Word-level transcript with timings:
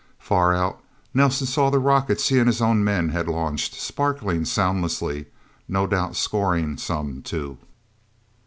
Far 0.17 0.51
out, 0.55 0.79
Nelsen 1.13 1.45
saw 1.45 1.69
the 1.69 1.77
rockets 1.77 2.27
he 2.29 2.39
and 2.39 2.47
his 2.47 2.59
own 2.59 2.83
men 2.83 3.09
had 3.09 3.27
launched, 3.27 3.75
sparkling 3.75 4.45
soundlessly, 4.45 5.27
no 5.67 5.85
doubt 5.85 6.15
scoring, 6.15 6.75
some, 6.77 7.21
too. 7.21 7.59